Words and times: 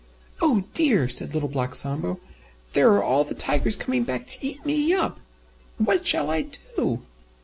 "Oh 0.41 0.63
dear!" 0.73 1.07
said 1.07 1.35
Little 1.35 1.47
Black 1.47 1.75
Sambo, 1.75 2.19
"There 2.73 2.91
are 2.93 3.03
all 3.03 3.23
the 3.23 3.35
Tigers 3.35 3.75
coming 3.75 4.01
back 4.03 4.25
to 4.29 4.43
eat 4.43 4.65
me 4.65 4.91
up! 4.93 5.19
What 5.77 6.07
shall 6.07 6.31
I 6.31 6.41
do?" 6.75 7.03